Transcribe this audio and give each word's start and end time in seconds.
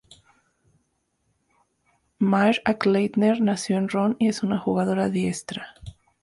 Mayr-Achleitner 2.17 3.39
nació 3.39 3.77
en 3.77 3.87
Ron 3.87 4.15
y 4.17 4.29
es 4.29 4.41
una 4.41 4.57
jugadora 4.57 5.09
diestra. 5.09 5.75